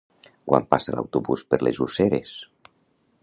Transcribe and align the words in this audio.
Quan 0.51 0.63
passa 0.71 0.95
l'autobús 0.95 1.45
per 1.53 1.61
les 1.67 1.81
Useres? 1.87 2.31